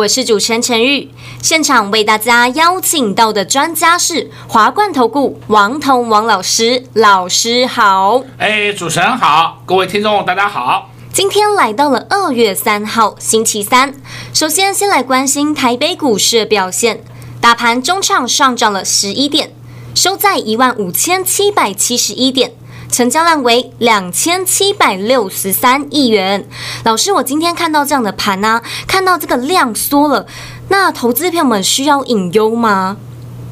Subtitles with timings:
[0.00, 1.10] 我是主持人陈玉。
[1.42, 8.22] 现场为大家邀请到的专家是华冠投顾王彤王老师，老师好。
[8.38, 10.88] 哎，主持人好，各位听众大家好。
[11.12, 13.92] 今天来到了二月三号星期三，
[14.32, 17.02] 首先先来关心台北股市的表现，
[17.38, 19.52] 大盘中场上涨了十一点，
[19.94, 22.52] 收在一万五千七百七十一点。
[22.90, 26.46] 成交量为两千七百六十三亿元。
[26.84, 30.26] 老师，我今天看到这样的盘呢、啊，看到这个量缩了，
[30.68, 32.96] 那投资朋友们需要隐忧吗？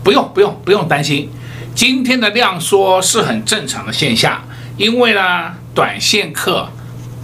[0.03, 1.30] 不用，不用，不用担心。
[1.75, 4.42] 今天的量缩是很正常的现象，
[4.77, 6.69] 因为呢，短线客、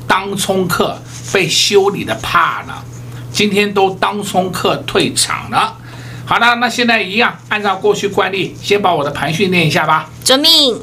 [0.07, 0.97] 当冲客
[1.33, 2.85] 被修理的怕了，
[3.33, 5.77] 今天都当冲客退场了。
[6.25, 10.09] 好了，那现在一样，按照过去惯例，先把我的盘训练一下吧。
[10.25, 10.81] 遵命。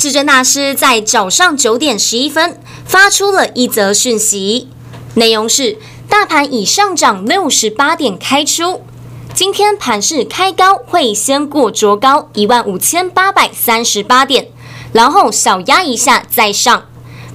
[0.00, 4.66] 至尊大师在早上九点十一分发出了一则讯息，
[5.12, 5.76] 内容是：
[6.08, 8.80] 大盘已上涨六十八点开出，
[9.34, 14.48] 今天盘势开高会先过卓高一万五千八百三十八点，
[14.94, 16.86] 然后小压一下再上，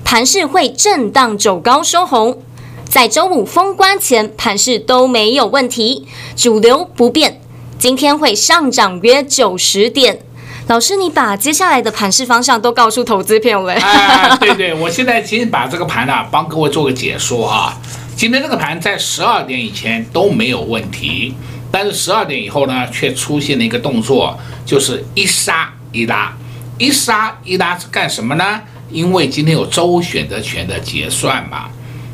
[0.04, 2.42] 盘势会震荡走高收红，
[2.90, 7.40] 在周五封关前盘势都没有问题，主流不变，
[7.78, 10.25] 今天会上涨约九十点。
[10.68, 13.74] 老师，你把接下来的盘势方向都告诉投资朋友了。
[13.76, 17.78] 啊，对对，我现在先把这个盘呢、啊，帮各位做个解说啊。
[18.16, 21.36] 今天这个盘在十二点以前都没有问题，
[21.70, 24.36] 但是十二点以后呢，却出现了一个动作，
[24.66, 26.34] 就是一杀一拉，
[26.80, 28.60] 一杀一拉是干什么呢？
[28.90, 31.70] 因为今天有周选择权的结算嘛。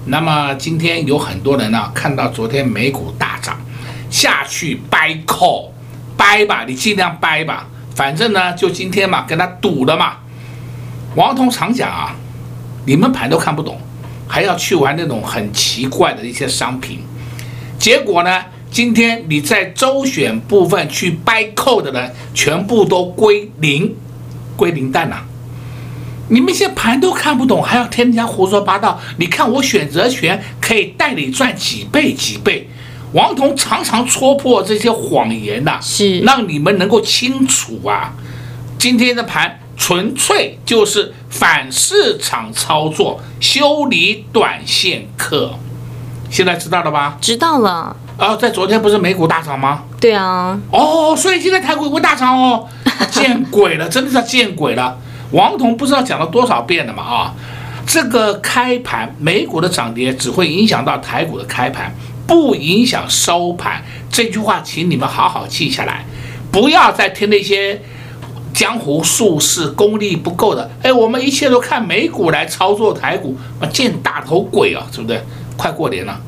[0.07, 3.57] 那么今天有很多人呢，看到昨天美股大涨，
[4.09, 5.73] 下去掰扣，
[6.17, 7.67] 掰吧，你尽量掰吧。
[7.95, 10.17] 反正呢，就今天嘛，跟他赌了嘛。
[11.15, 12.15] 王彤常讲啊，
[12.85, 13.79] 你们盘都看不懂，
[14.27, 16.99] 还要去玩那种很奇怪的一些商品。
[17.77, 23.93] 结果呢，今天你在周选部分去掰扣的人，全部都归零，
[24.55, 25.23] 归零蛋呐。
[26.29, 28.97] 你们现在盘都看不懂，还要听人家胡说八道。
[29.17, 32.69] 你看我选择权可以带你赚几倍几倍。
[33.13, 38.13] 王彤常常戳破这些谎言呐，是让你们能够清楚啊。
[38.77, 45.53] 今天的盘纯粹就是反市场操作，修理短线客。
[46.29, 47.17] 现在知道了吧？
[47.19, 47.95] 知道了。
[48.17, 49.83] 啊，在昨天不是美股大涨吗？
[49.99, 50.57] 对啊。
[50.71, 52.67] 哦，所以现在台股会大涨哦。
[53.11, 54.97] 见鬼了，真的是见鬼了。
[55.31, 57.33] 王彤不知道讲了多少遍了嘛啊？
[57.85, 61.93] 这个开盘美股的涨跌只会影响到台股的开盘。
[62.27, 66.05] 不影响收盘，这句话，请你们好好记下来，
[66.51, 67.81] 不要再听那些
[68.53, 70.69] 江湖术士功力不够的。
[70.81, 75.21] 哎，我们一切都看美股来操作台股，啊，见大头鬼啊，对不对？
[75.57, 76.19] 快过年了，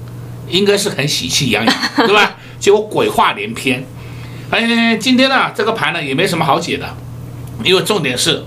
[0.49, 2.35] 应该是很喜气洋洋， 对吧？
[2.59, 3.83] 结果鬼话连篇。
[4.49, 6.87] 哎，今天呢，这个盘呢也没什么好解的，
[7.63, 8.43] 因为重点是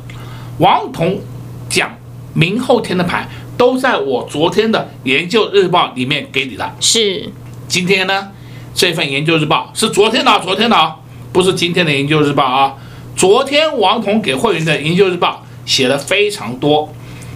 [0.59, 1.21] 王彤
[1.69, 1.91] 讲
[2.33, 7.31] 明后天的盘都在我昨天的研究日报里面给你的，是。
[7.69, 8.29] 今天呢，
[8.75, 10.97] 这份研究日报是昨天的，昨天的啊，
[11.33, 12.75] 不是今天的研究日报啊。
[13.17, 16.93] 昨天王彤给会员的研究日报写了非常多，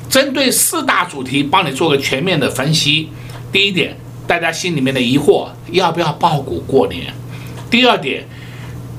[0.09, 3.09] 针对四大主题帮你做个全面的分析。
[3.51, 7.13] 第一点，大家心里面的疑惑，要不要爆股过年？
[7.71, 8.25] 第二点，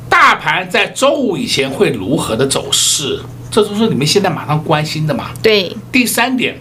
[0.10, 3.22] 大盘在周五以前会如何的走势？
[3.52, 5.32] 这都是你们现在马上关心的嘛。
[5.44, 5.76] 对。
[5.92, 6.58] 第三点，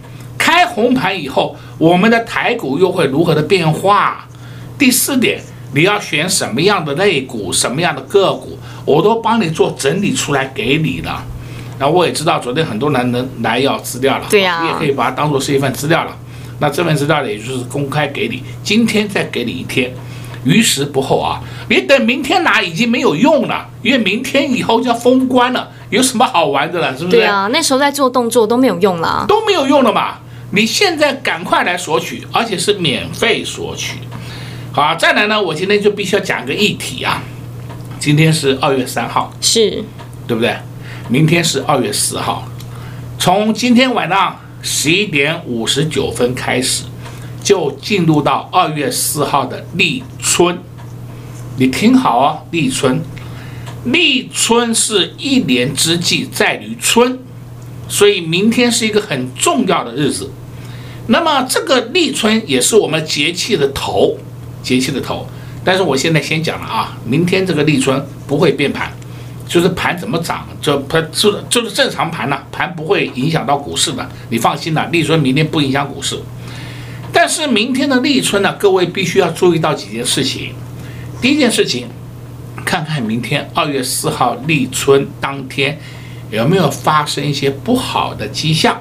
[0.61, 4.27] 开红盘以后，我们的台股又会如何的变化？
[4.79, 5.41] 第四点，
[5.73, 11.25] 你要选什么样的类股，什么样的个股，我都帮你做整理出来给你了。
[11.79, 16.15] 那我也知道昨天很多人能来要资料了，对呀，你也可以把它当做是一份资料了。
[16.59, 19.91] 那这份资料呢，也就是公开给你，今天再给你一天，
[20.45, 21.41] 于时不候啊。
[21.71, 26.95] 你等明天拿已经没有用了，因为明天以后就要封关了，有什么好玩的了？
[26.95, 27.17] 是不是？
[27.17, 30.19] 对啊，那时候在做动作都没有用了，都没有用了嘛。
[30.53, 33.99] 你现在赶快来索取，而且是免费索取。
[34.73, 37.23] 好，再来呢，我今天就必须要讲个议题啊。
[38.01, 39.85] 今天是二月三号，是，
[40.27, 40.57] 对不对？
[41.09, 42.49] 明天是二月四号，
[43.19, 46.85] 从今天晚上十一点五十九分开始，
[47.43, 50.59] 就进入到二月四号的立春。
[51.59, 53.01] 你听好啊，立春，
[53.85, 57.19] 立春是一年之计在于春，
[57.89, 60.31] 所以明天是一个很重要的日子。
[61.13, 64.17] 那么这个立春也是我们节气的头，
[64.63, 65.27] 节气的头。
[65.65, 68.93] 但是我现在先讲了啊，明天这个立春不会变盘，
[69.49, 76.17] 就是盘怎么涨，就盘就就是正常盘了，盘不会影响到股市的，你放心了，立春明天不影响股市。
[77.13, 80.55] 但是明天的立春呢，各位必须要注意到几件事情。
[81.21, 81.89] 第一件事情，
[82.65, 85.77] 看看明天二月四号立春当天
[86.31, 88.81] 有没有发生一些不好的迹象，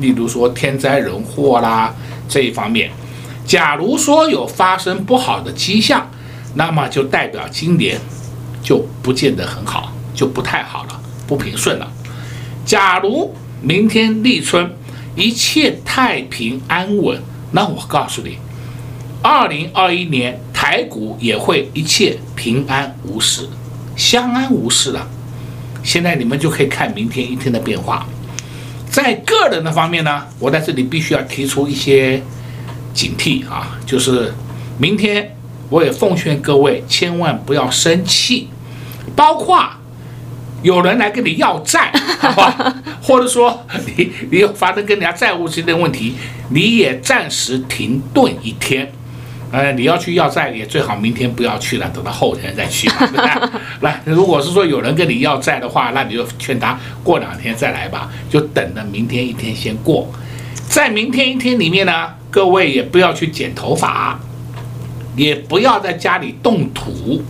[0.00, 1.94] 例如说天灾人祸啦
[2.28, 2.90] 这一方面。
[3.44, 6.10] 假如说有发生不好的迹象，
[6.54, 8.00] 那么就代表今年
[8.62, 11.88] 就不见得很好，就不太好了，不平顺了。
[12.64, 13.32] 假如
[13.62, 14.72] 明天立春
[15.14, 17.22] 一切太平安稳，
[17.52, 18.38] 那我告诉你，
[19.22, 23.48] 二零二一年台股也会一切平安无事，
[23.94, 25.08] 相安无事了。
[25.84, 28.04] 现在你们就可以看明天一天的变化。
[28.96, 32.22] 在个人的方面呢，我在这里必须要提出一些。
[32.94, 33.76] 警惕啊！
[33.84, 34.32] 就是
[34.78, 35.36] 明天，
[35.68, 38.48] 我也奉劝各位千万不要生气，
[39.14, 39.62] 包括
[40.62, 42.74] 有人来跟你要债， 好吧？
[43.02, 43.66] 或者说
[43.98, 46.14] 你你有发生跟人家债务之间的问题，
[46.48, 48.90] 你也暂时停顿一天。
[49.52, 53.50] 呃，你要去要债，也最好明天不要去了，等到后天再去，对不对？
[53.80, 60.08] 来，如果是说有人跟你要债的话，那你就劝他过两天再来吧，就等着明天一天先过，
[60.68, 62.10] 在明天一天里面呢。
[62.28, 64.20] 各位也不要去剪头发，
[65.16, 67.22] 也不要在家里动土。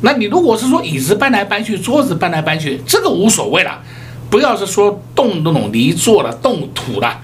[0.00, 3.80] 那你如果是说椅子搬来搬去，桌子搬来搬去，这个无所谓了。
[4.28, 7.20] 不要是说动那种泥做了、动土了，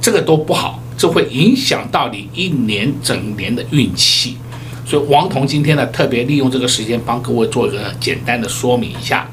[0.00, 4.36] 这个都不好，这会影响到你一年整年的运气。
[4.84, 9.26] 所以王彤今天呢，特别利用这个时间帮各位做一个简单的说明一下。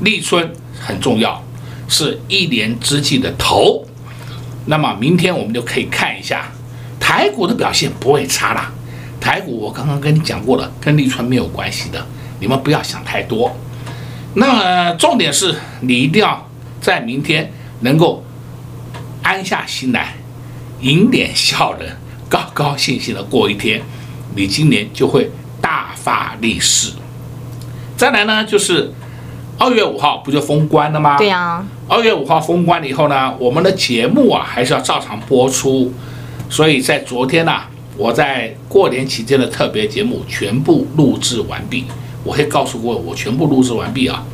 [0.00, 1.40] 立春很重要，
[1.88, 3.84] 是一年之计的头。
[4.66, 6.50] 那么明天我们就可以看一下。
[6.98, 8.72] 台股的表现不会差啦，
[9.20, 12.06] 台股我刚刚跟你讲过了，跟立春没有关系的，
[12.40, 13.54] 你们不要想太多。
[14.34, 16.48] 那么重点是你一定要
[16.80, 18.24] 在明天能够
[19.22, 20.14] 安下心来，
[20.80, 21.96] 迎脸笑人，
[22.28, 23.82] 高高兴兴的过一天，
[24.34, 25.30] 你今年就会
[25.60, 26.92] 大发利市。
[27.96, 28.92] 再来呢，就是
[29.58, 31.16] 二月五号不就封关了吗？
[31.16, 31.64] 对呀。
[31.86, 35.92] 二月五号封关了以后呢，我们的节目啊还是要照常播出。
[36.50, 41.84] 所以在昨天呢、啊，我在过年期间的特别节目全部录制完毕。
[42.22, 44.24] 我会告诉各位，我全部录制完毕啊，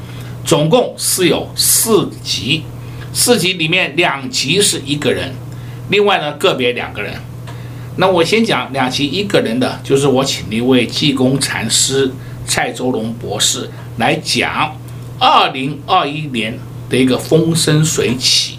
[0.44, 2.62] 总共是有四集，
[3.12, 5.34] 四集里面两集是一个人，
[5.90, 7.12] 另外呢个别两个人。
[7.96, 12.10] 那我先讲两期一个人的，就是我请了一位济公禅师
[12.46, 14.74] 蔡周龙博士来讲
[15.18, 16.58] 二零二一年
[16.88, 18.58] 的一个风生水起，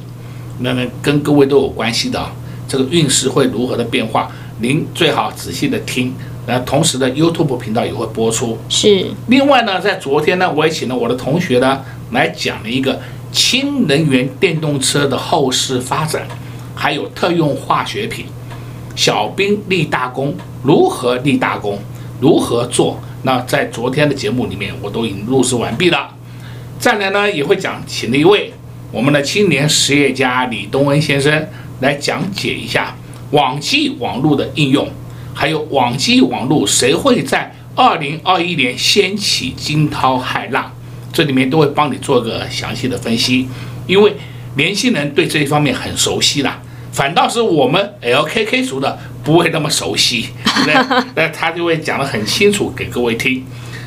[0.59, 2.23] 那么跟各位都有关系的。
[2.67, 4.31] 这个运势会如何的变化？
[4.59, 6.13] 您最好仔细的听。
[6.47, 8.57] 那同时呢 YouTube 频道也会播出。
[8.69, 9.07] 是。
[9.27, 11.81] 另外呢，在昨天呢，我也请了我的同学呢
[12.11, 13.01] 来讲了一个
[13.31, 16.27] 氢能源电动车的后市发展，
[16.81, 18.25] 还有特用化学品，
[18.95, 21.77] 小兵立大功，如何立大功，
[22.19, 23.00] 如何做？
[23.21, 26.09] 那在昨天的节目里面，我都已经录制完毕了。
[26.79, 28.51] 再来呢，也会讲请了一位
[28.91, 31.47] 我们的青年实业家李东恩先生。
[31.81, 32.95] 来讲解一下
[33.29, 34.88] 网际网络的应用，
[35.35, 40.71] 还有网际网络谁会在二零二一年掀起惊涛骇浪，
[41.13, 43.47] 这里面都会帮你做个详细的分析。
[43.85, 44.15] 因为
[44.55, 46.59] 年轻人对这一方面很熟悉啦，
[46.91, 50.29] 反倒是我们 LKK 族的不会那么熟悉，
[50.65, 51.03] 对不对？
[51.15, 53.43] 那他就会讲得很清楚给各位听。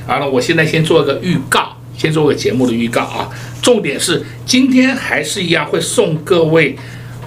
[0.07, 3.29] 好了，我现在先做个预告，先做个节目的预告啊。
[3.63, 6.77] 重点是今天还是一样会送各位。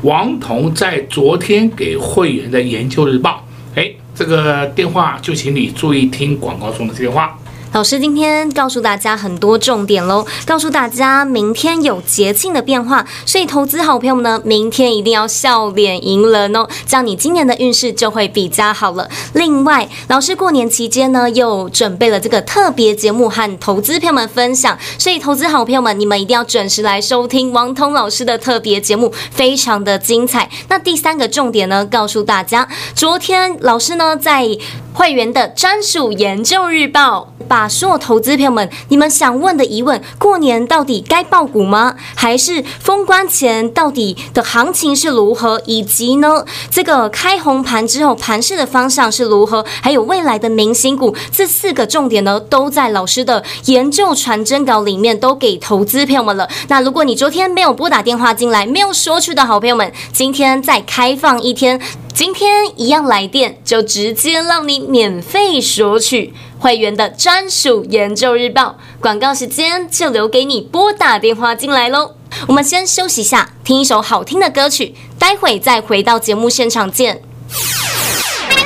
[0.03, 3.43] 王彤在昨天给会员的研究日报，
[3.73, 7.35] 哎，这个电话就请你注意听广告中的电话。
[7.77, 19.07] 老师今天告诉大家很多重点喽，告诉大家明天有节庆的变化，所以投资好朋友们呢，明天一定要笑脸迎人哦，这样你今年的运势就会比较好了。
[19.33, 30.49] 另外，老师过年期间呢，又准备了这个特别节目和投资朋友们分享，所以投资好朋友们，你们一定要准时来收听王彤老师的特别节目，非常的精彩。
[30.67, 34.47] 那第三个重点呢，告诉大家，昨天老师呢在
[34.95, 37.33] 会员的专属研究日报。
[37.47, 41.95] 把所有投资朋友们，你们想问的疑问：过年到底该爆股吗？
[42.15, 45.61] 还是封关前到底的行情是如何？
[45.65, 49.65] 以及呢，这个开红盘之后盘势的方向是如何？
[49.81, 56.47] 还有未来的明星股，这四个重点呢，都在老师的研究传真稿里面都给投资朋友们了。
[56.67, 61.79] 那如果你昨天没有拨打电话进来，没有说去的好朋友们，今天再开放一天。
[62.17, 68.75] 今天一样来电，就直接让你免费索取会员的专属研究日报。
[68.99, 72.15] 广告时间就留给你拨打电话进来喽。
[72.47, 77.21] 我们先休息一下，听一首好听的歌曲，待会再回到节目现场见。
[77.51, 78.65] 快快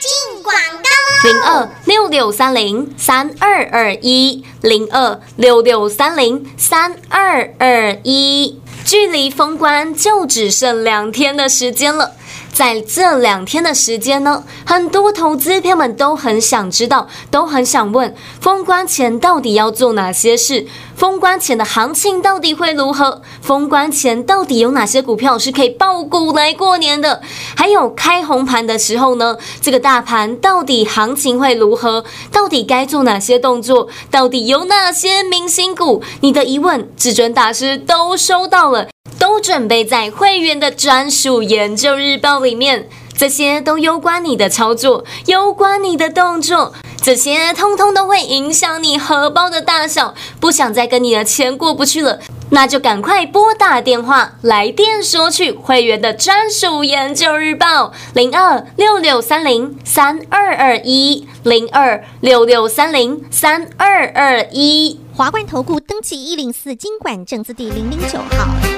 [0.00, 0.52] 进广
[0.82, 1.28] 告！
[1.28, 12.16] 零二六六三零三二二一，零二六六三零三二二一，距离封关就只剩两天的时间了。
[12.58, 20.66] 在这两天的时间呢，很多投资朋友们都很想知道，都很想问，封关前到底要做哪些事？
[20.96, 23.22] 封关前的行情到底会如何？
[23.40, 27.22] 封关前到底有哪些股票是可以爆股来过年的？
[27.54, 32.04] 还有开红盘的时候呢，这个大盘到底行情会如何？
[32.32, 33.86] 到底该做哪些动作？
[34.10, 36.02] 到底有哪些明星股？
[36.22, 38.88] 你的疑问，至尊大师都收到了。
[39.18, 46.72] 都准备在会员的专属研究日报里面，这些都攸关你的操作，攸关你的动作，
[47.02, 50.14] 这些通通都会影响你荷包的大小。
[50.40, 65.00] 不想再跟你的钱过不去了，那就赶快拨打电话来电索取会员的专属研究日报，零二六六三零三二二一，零二六六三零三二二一。
[65.14, 68.77] 华冠投顾登记一零四经管证字第零零九号。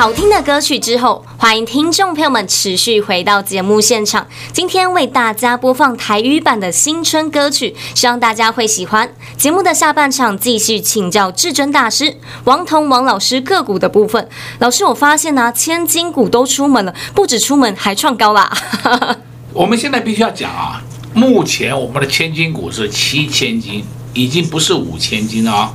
[0.00, 4.26] 好听的歌曲之后，欢迎听众朋友们持续回到节目现场。
[4.50, 9.12] 今天为大家播放台语版的新春歌曲，希望大家会喜欢。
[9.36, 14.26] 节目的下半场继续请教至尊大师王彤王老师个股的部分。
[14.60, 18.50] 老师，我发现呢、啊，千金股都出门了，不止出门，还创高啦。
[19.52, 25.74] 我们现在必须要讲啊，目前我们的千金股是七千金，已经不是五千金了啊。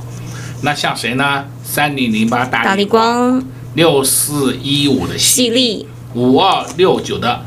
[0.62, 1.44] 那像谁呢？
[1.62, 3.40] 三零零八大力光。
[3.76, 7.42] 六四一五的矽力，五二六九的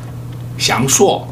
[0.56, 1.26] 祥硕，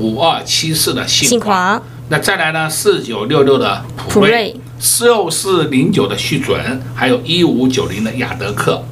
[0.00, 2.68] 五二七四的信华，那再来呢？
[2.68, 4.56] 四九六六的普瑞，
[5.00, 8.82] 六四零九的旭准，还有一五九零的雅德克。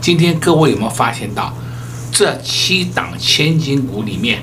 [0.00, 1.52] 今天各位有没有发现到，
[2.12, 4.40] 这七档千金股里面，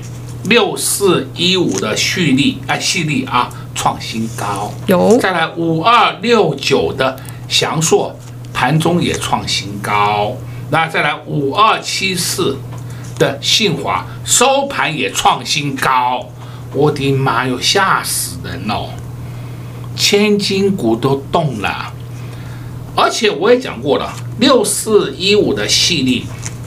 [0.50, 5.16] 六四一五的旭力啊，矽力啊创新高，有。
[5.16, 8.14] 再来五二六九的祥硕，
[8.52, 10.36] 盘中也创新高。
[10.70, 12.58] 那再来五二七四
[13.18, 16.26] 的信华收盘也创新高，
[16.72, 18.90] 我的妈哟，吓死人哦！
[19.96, 21.92] 千金股都动了，
[22.94, 26.22] 而且我也讲过了，六四一五的系列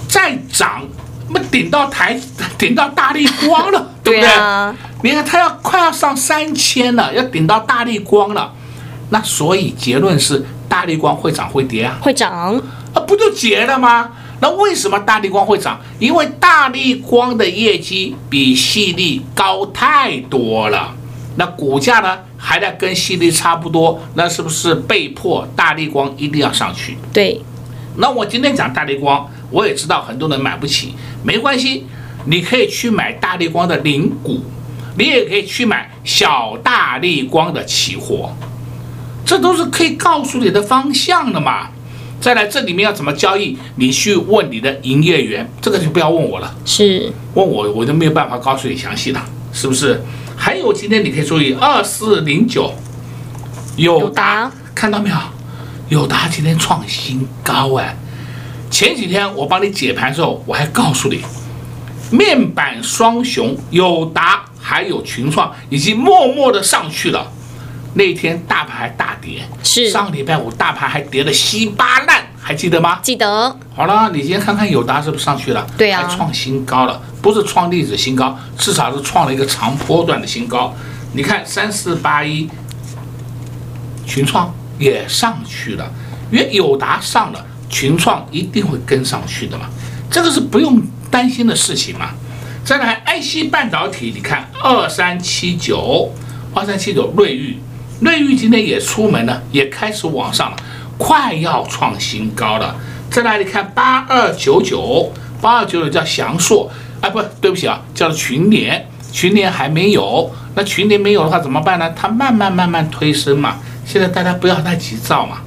[0.10, 0.84] 再涨，
[1.29, 2.20] 那么顶到台
[2.58, 4.75] 顶到大立光了， 对不对？
[5.03, 8.53] 你看它要快要上三千了，要顶到大立光了，
[9.12, 11.98] 那所以结论是大立光会涨会跌啊？
[12.01, 12.62] 会涨。
[12.93, 14.12] 啊，不就结了吗？
[14.41, 15.79] 那为什么大立光会涨？
[16.00, 20.95] 因为大立光的业绩比细粒高太多了。
[21.36, 26.97] 那股价呢，还在跟细粒差不多，那是不是被迫大立光一定要上去？
[27.13, 27.39] 对。
[27.97, 31.86] 那我今天讲大立光，我也知道很多人买不起，没关系，
[32.25, 34.43] 你可以去买大立光的零股，
[34.97, 38.34] 你也可以去买小大立光的期货，
[39.23, 41.69] 这都是可以告诉你的方向的嘛。
[42.21, 43.57] 再来，这里面要怎么交易？
[43.77, 46.55] 你去问你的营业员，这个就不要问我了。
[46.63, 49.19] 是，问我我就没有办法告诉你详细的，
[49.51, 49.99] 是不是？
[50.38, 52.75] 还有今天你可以注意二四零九，
[53.75, 55.15] 友达，看到没有？
[55.89, 57.97] 友达今天创新高哎！
[58.69, 61.21] 前几天我帮你解盘的时候，我还告诉你，
[62.12, 67.31] 面板双雄友达还有群创已经默默的上去了。
[67.93, 72.99] 那天大盘还大跌，是上个礼拜五大盘还跌得稀巴烂，还记得吗？
[73.04, 73.56] 记得。
[73.75, 75.67] 好了，你先看看友达是不是上去了？
[75.77, 80.73] 对啊，还创新高了，不是创历史新高，至少是创了一个长波段的新高。
[81.13, 82.49] 你看三四八一，
[84.06, 85.91] 群创也上去了，
[86.32, 89.65] 因为友达上了，群创一定会跟上去的嘛，
[90.10, 92.12] 这个是不用担心的事情嘛。
[92.63, 96.13] 再来，IC 半导体，你看二三七九，
[96.54, 97.60] 二三七九瑞昱。
[98.01, 100.57] 瑞昱今天也出门了，也开始往上了，
[100.97, 102.75] 快要创新高了。
[103.11, 110.31] 再来，你看八二九九，八二九九叫祥硕，哎，不对不起啊，叫做群联，群联还没有。
[110.55, 111.91] 那群联没有的话怎么办呢？
[111.95, 113.57] 它慢慢慢慢推升嘛。
[113.85, 115.37] 现在大家不要太急躁嘛。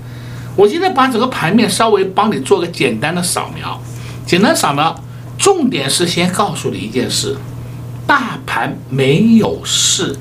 [0.54, 3.82] 我现在把整个盘面稍微帮你做个简单的扫描，
[4.24, 4.94] 简单扫描，
[5.36, 7.36] 重点是先告诉你一件事。
[8.06, 10.14] 大盘没有事，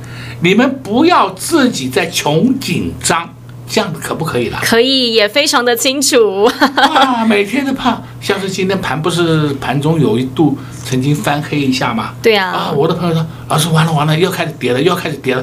[0.43, 3.33] 你们不要自己在穷紧张，
[3.65, 4.59] 这样子可不可以了？
[4.61, 6.43] 可以，也非常的清楚。
[6.75, 12.13] 啊，每天都怕，像是今天盘不是盘中有一度曾经翻黑一下吗？
[12.21, 12.49] 对啊。
[12.49, 15.41] 啊，我的朋友说，老师完了完了，又开始跌了，又开始跌了。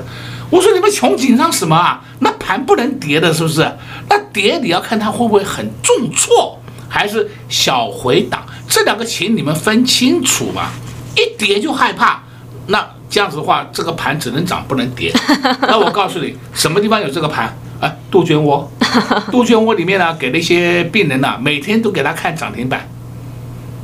[0.50, 2.02] 我说你们穷紧张什么啊？
[2.18, 3.66] 那盘不能跌的，是不是？
[4.06, 6.60] 那跌你要看它会不会很重挫，
[6.90, 10.68] 还是小回档，这两个请你们分清楚嘛。
[11.16, 12.22] 一跌就害怕。
[12.66, 15.12] 那这样子的话，这个盘只能涨不能跌。
[15.62, 17.54] 那我告诉你，什么地方有这个盘？
[17.80, 18.70] 哎，杜鹃窝，
[19.32, 22.88] 杜鹃窝里面呢，给那些病人呢，每天都给他看涨停板。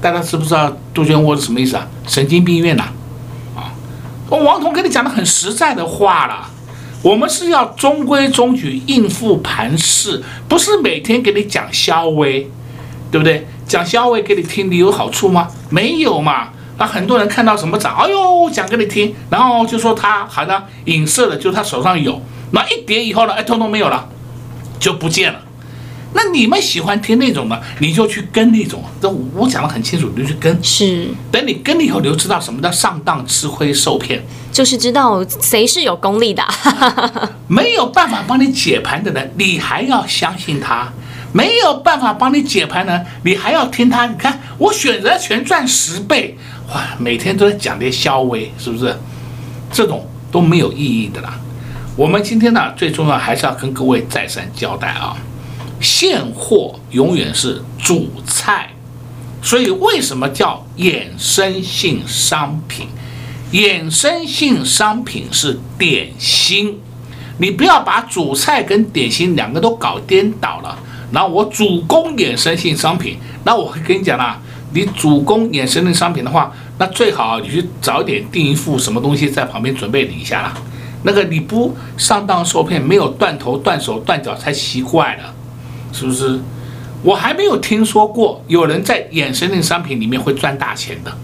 [0.01, 1.89] 大家知不知道杜鹃窝是什么意思啊？
[2.07, 2.85] 神经病院呐！
[3.57, 3.73] 啊，
[4.29, 6.49] 我王彤跟你讲的很实在的话了，
[7.03, 12.49] 我们是要中规中矩应付盘势，不是每天给你讲消微，
[13.11, 13.47] 对不对？
[13.67, 15.49] 讲消微给你听，你有好处吗？
[15.71, 16.51] 没有嘛。
[16.77, 24.09] 啊，很多人看到什么涨，哎呦，讲给你听，然后就说他好像影射的，就他手上有，那一跌以后呢，哎，通通没有了，
[24.79, 25.41] 就不见了。
[26.13, 28.83] 那你们喜欢听那种的，你就去跟那种。
[29.03, 30.65] 这我讲得很清楚，你就去跟。
[30.65, 31.09] 是。
[31.31, 34.25] 等你跟了以后，你就知道什么叫上当、吃亏、受骗。
[34.51, 36.43] 就是知道谁是有功力的。
[37.49, 40.91] 没有办法帮你解盘的人，你还要相信他；
[41.33, 44.07] 没有办法帮你解盘呢，你还要听他。
[44.07, 46.39] 你看，我选择权赚十倍，
[46.73, 48.97] 哇，每天都在讲点消微，是不是？
[49.73, 51.39] 这种都没有意义的啦。
[51.97, 55.17] 我们今天呢，最重要还是要跟各位再三交代啊。
[55.81, 58.71] 现货永远是主菜，
[59.43, 62.89] 所以为什么叫衍生性商品？
[63.53, 66.81] 衍生性商品是点心，
[67.39, 70.79] 你不要把主菜跟点心两个都搞颠倒了。
[71.13, 74.41] 然后我主攻衍生性商品，那我会跟你讲啦，
[74.73, 80.55] 你主攻衍生性商品的话，那最好你去早点订一副什么东西在旁边准备你一下啦。
[81.03, 85.35] 那个你不上当受骗，没有断头断手断脚才奇怪了。
[85.93, 86.39] 是不是？
[87.03, 91.17] 我还没有听说过有人在衍生性商品里面会赚大钱的，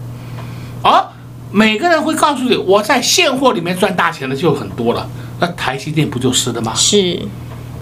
[0.82, 1.08] 啊
[1.50, 5.06] 每个人会告诉你，我在现货里面赚大钱的就很多了。
[5.40, 6.72] 那台积电不就是的吗？
[6.74, 7.20] 是。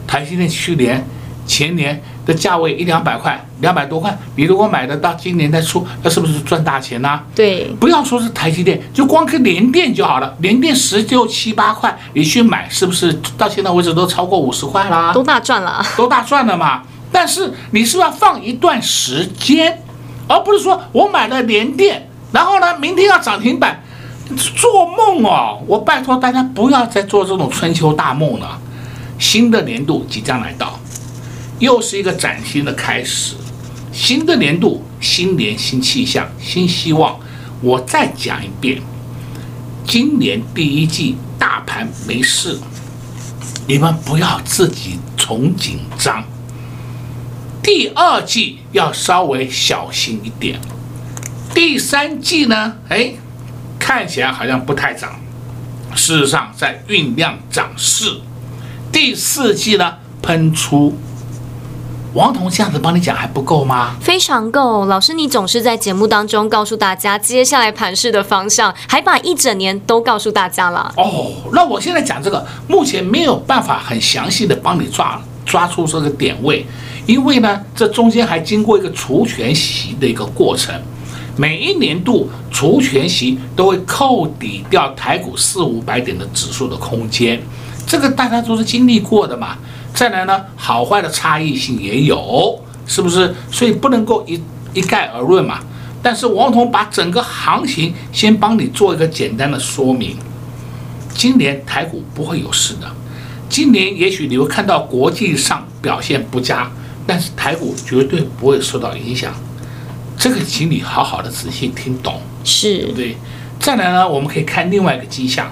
[0.06, 1.04] 台积电去年、
[1.50, 7.20] 前年的价位一两百块，两百多块，你如果买的到今年再出，那是不是赚大钱呢？
[7.34, 7.64] 对。
[7.80, 15.12] 不要说是台积电，就光跟联电就好了，联电十六七八块，你去买，是不是到现在为止都超过五十块啦？
[15.12, 16.82] 都大赚了，都大赚了嘛。
[17.10, 19.82] 但是你是要放一段时间，
[20.28, 23.82] 而不是说我买了联电，然后呢，明天要涨停板，
[24.36, 25.60] 做梦哦！
[25.66, 28.56] 我拜托大家不要再做这种春秋大梦了。
[29.18, 30.80] 新的年度即将来到，
[31.60, 33.36] 又是一个崭新的开始。
[33.92, 37.18] 新的年度，新年新气象，新希望。
[37.60, 38.80] 我再讲一遍，
[39.86, 42.58] 今年第一季大盘没事，
[43.66, 46.24] 你们不要自己从紧张。
[47.62, 50.58] 第二季要稍微小心一点，
[51.52, 52.76] 第三季呢？
[52.88, 53.12] 哎，
[53.78, 55.20] 看起来好像不太涨，
[55.94, 58.20] 事实上在酝酿涨势。
[58.90, 60.96] 第四季呢，喷出。
[62.12, 63.94] 王彤这样子帮你讲还不够吗？
[64.00, 70.92] 非常够，老师你总是在节目当中告诉大家接下来盘势的方向，还把一整年都告诉大家了。
[70.96, 76.66] 哦，那我现在讲这个，目前没有办法很详细的帮你抓抓出这个点位。
[77.06, 80.74] 因为呢，这中间还经过一个除权息的一个过程，
[81.36, 87.40] 每一年度除权息都会扣抵掉台股四五百点的指数的空间，
[87.86, 89.56] 这个大家都是经历过的嘛。
[89.94, 93.34] 再来呢，好坏的差异性也有，是不是？
[93.50, 94.40] 所以不能够一
[94.72, 95.60] 一概而论嘛。
[96.02, 100.16] 但是王彤把整个行情先帮你做一个简单的说明，
[101.14, 102.90] 今年台股不会有事的，
[103.48, 106.70] 今年也许你会看到国际上表现不佳。
[107.06, 109.34] 但是台股绝对不会受到影响，
[110.16, 113.16] 这个请你好好的仔细听懂，是对不对？
[113.58, 115.50] 再来呢，我们可以看另外一个迹象，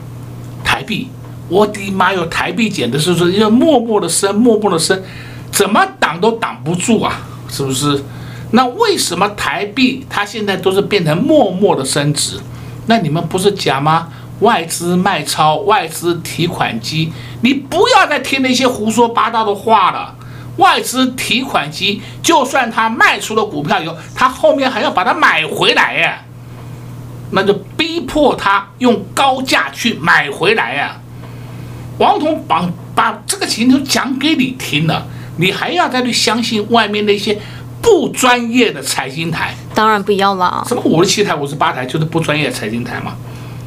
[0.62, 1.09] 台币，
[1.48, 5.02] 我的妈哟，台币简直是说要默默的升，默默的升，
[5.50, 8.02] 怎么挡都挡不住啊，是不是？
[8.50, 12.38] 那为什么台币它现在都是变成默默的升值？
[12.87, 14.08] 那你们不是讲吗？
[14.40, 20.14] 外资卖超，外资提款机，你不要再听那些胡说八道的话了。
[20.58, 26.18] 外资提款机，就算他卖出了股票以后，他后面还要把它买回来呀，
[27.30, 30.96] 那就逼迫他用高价去买回来呀。
[31.98, 35.06] 王彤把把这个情况讲给你听了，
[35.37, 37.38] 你还要再去相信外面那些
[37.82, 39.54] 不专业的财经台？
[39.74, 40.64] 当然不要了。
[40.68, 43.16] 什么五十七台、五十八台就是不专业财经台嘛？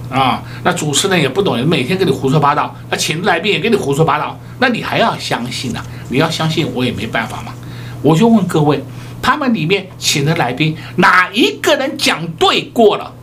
[0.09, 5.85] 啊，那主持人也不懂，每天跟你胡说八道，那请来宾也跟你胡说八道，那你还要相信呢、啊？
[6.09, 7.53] 你要相信我也没办法嘛。
[8.01, 8.83] 我就问各位，
[9.21, 13.13] 他们里面请的来宾哪一个人讲对过了？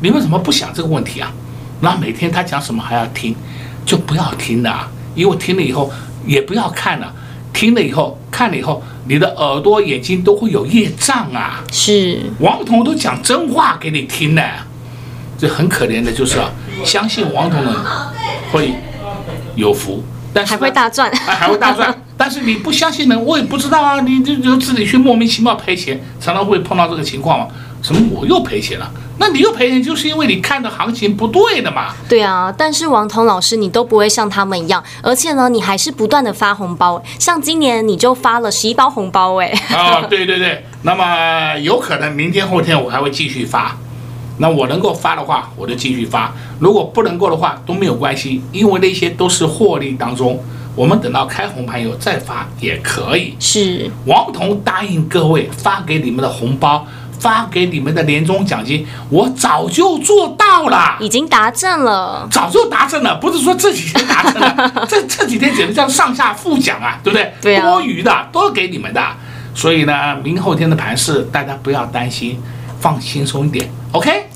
[0.00, 1.32] 你为什么不想这个问题啊？
[1.80, 3.36] 那每天他讲什么还要听，
[3.86, 5.90] 就不要听了、啊，因为听了以后
[6.26, 7.10] 也不要看了，
[7.54, 11.62] 听了以后看了以后，你的耳朵眼睛都会有业障啊。
[11.72, 14.42] 是，王彤都讲真话给你听呢。
[15.38, 16.50] 这很可怜的，就是啊，
[16.84, 17.72] 相信王彤的
[18.50, 18.72] 会
[19.54, 21.94] 有福，但是还会大赚，还会大赚。
[22.18, 27.46] 但是你不相信呢，我也不知道啊，你就就自己去莫名其妙赔钱，常常会碰到这个情况嘛。
[27.82, 28.90] 什么我又赔钱了？
[29.18, 31.94] 那你又赔钱，就是因为你看的行情不对的嘛。
[32.08, 39.48] 对啊，但是王彤老师你都不会像他们一样，而且呢，你还是不断的发红包，像今年你就发了十一包红包哎。
[39.74, 43.76] 啊，对对对，那么有可能明天后天我还会继续发。
[44.38, 50.38] 那我能够发的话，我就继续发；如果不能够的话，都没有关系，因为那些都是获利当中，
[50.74, 53.34] 我们等到开红盘以后再发也可以。
[53.40, 56.86] 是王彤答应各位发给你们的红包，
[57.18, 67.32] 发给你们的年终奖金，我早就做到了，已经达阵了，早就达阵了，不是说这几天达阵了， 这这几天简直叫上下复奖啊，对不对？
[67.40, 69.02] 对啊，多余的都给你们的，
[69.54, 72.40] 所以呢，明后天的盘势大家不要担心。
[72.78, 74.26] 放轻松一点，OK。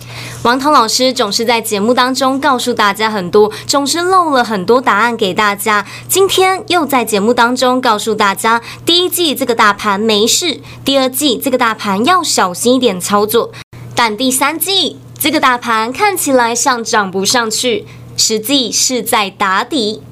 [0.43, 5.87] 王涛老师总是在节目当中告诉大家很多，总是漏了很多答案给大家。
[6.09, 13.53] 今天又在节目当中告诉大家，第一季这个大盘没事，第二季这个大盘要小心一点操作，
[13.95, 20.03] 但第三季这个大盘看起来像涨不上去，实际是在打底。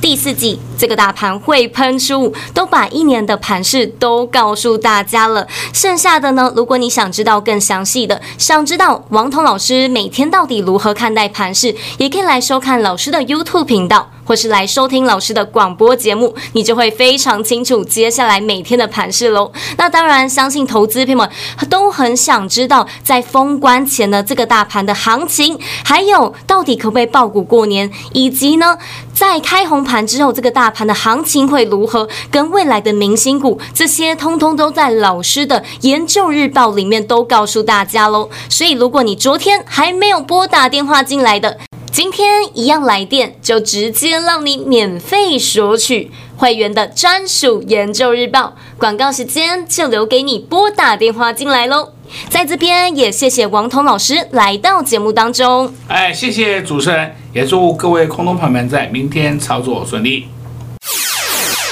[0.00, 5.46] 第四季这个大盘会喷出，都把一年的盘势都告诉大家了。
[5.72, 14.10] 剩下的呢，如果你想知道更详细的，想知道王彤老师每天到底如何看待盘势，也可以来收看老师的 YouTube 频道。
[14.26, 19.52] 或是来收听老师的广播节目，你就会非常清楚接下来每天的盘势喽。
[19.78, 21.30] 那当然，相信投资朋友们
[21.70, 28.76] 都很想知道，在封关前的这个大盘的行情，还有到底可不可以爆股过年，以及呢，
[29.14, 38.28] 在开红盘之后，这个大盘的行情会如何，跟未来的明星股这些，通通都在老师的研究日报里面都告诉大家喽。
[38.48, 41.58] 所以，如果你昨天还没有拨打电话进来的，
[41.96, 48.54] 今天一样来电，就直接让你免费索取会员的专属研究日报。
[48.76, 51.94] 广告时间就留给你拨打电话进来喽。
[52.28, 55.72] 在这边也谢谢王彤老师来到节目当中。
[55.88, 60.28] 哎，谢谢主持人，也祝各位空中朋友们在明天操作顺利。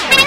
[0.09, 0.27] 快快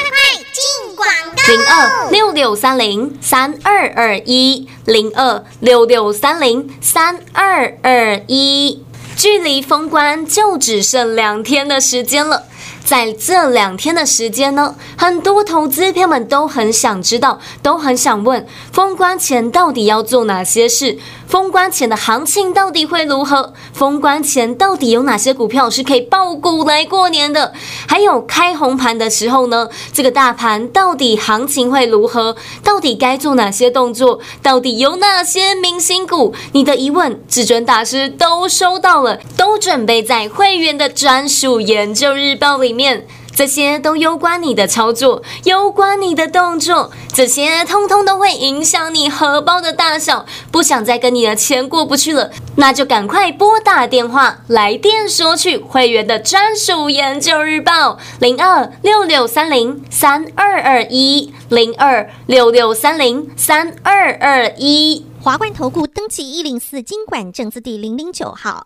[0.53, 1.51] 进广告。
[1.51, 8.83] 零二六六三零三二二一零二六六三零三二二一。
[9.17, 12.45] 距离封关就只剩两天的时间了，
[12.87, 20.97] 在这两天的时间呢，很多投资朋友们都很想知道，都很想问，封关前到底要做哪些事？
[21.27, 23.53] 封关前的行情到底会如何？
[23.73, 27.51] 封关前到底有哪些股票是可以爆股来过年的？
[27.85, 29.67] 还有开红盘的时候呢？
[29.91, 32.37] 这个大盘到底行情会如何？
[32.63, 34.21] 到底该做哪些动作？
[34.41, 36.33] 到底有哪些明星股？
[36.53, 43.07] 你的疑问，至尊大师都收到了，都准备在会员的专属研究日报里面。
[43.35, 50.25] 这些都攸关你的操作，攸关你的动作，这些通通都会影响你荷包的大小。
[50.51, 65.05] 不想再跟你的钱过不去了，那就赶快拨打电话来电索取会员的专属研究日报，零二六六三零三二二一，零二六六三零三二二一。
[65.21, 68.65] 华冠投顾登记一零四经管证字第零零九号。